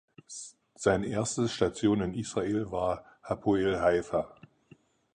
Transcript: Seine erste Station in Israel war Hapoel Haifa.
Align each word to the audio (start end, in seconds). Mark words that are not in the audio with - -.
Seine 0.73 1.05
erste 1.09 1.47
Station 1.47 2.01
in 2.01 2.15
Israel 2.15 2.71
war 2.71 3.05
Hapoel 3.21 3.79
Haifa. 3.81 4.33